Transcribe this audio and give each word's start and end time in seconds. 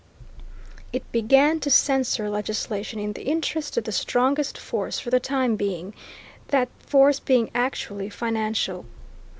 It 0.91 1.03
began 1.11 1.59
to 1.59 1.69
censor 1.69 2.27
legislation 2.27 2.97
in 2.97 3.13
the 3.13 3.21
interest 3.25 3.77
of 3.77 3.83
the 3.83 3.91
strongest 3.91 4.57
force 4.57 4.97
for 4.97 5.11
the 5.11 5.19
time 5.19 5.55
being, 5.55 5.93
that 6.47 6.69
force 6.79 7.19
being 7.19 7.51
actually 7.53 8.09
financial. 8.09 8.87